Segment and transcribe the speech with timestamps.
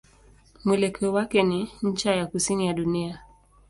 [0.65, 3.21] Mwelekeo wake ni ncha ya kusini ya dunia.